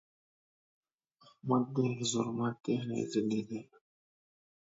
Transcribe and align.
احمد 1.25 1.63
ډېر 1.75 1.97
زورمټ 2.11 2.61
يانې 2.71 3.01
ضدي 3.11 3.41
دى. 3.49 3.61